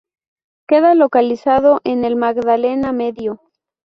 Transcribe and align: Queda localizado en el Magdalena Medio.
Queda 0.67 0.95
localizado 0.95 1.79
en 1.83 2.05
el 2.05 2.15
Magdalena 2.15 2.91
Medio. 2.91 3.39